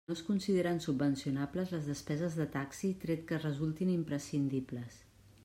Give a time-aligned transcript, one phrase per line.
[0.09, 4.99] No es consideren subvencionables les despeses de taxi tret que resultin imprescindibles.